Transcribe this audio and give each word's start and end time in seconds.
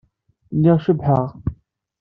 Lliɣ 0.55 0.77
cebḥeɣ. 0.85 1.27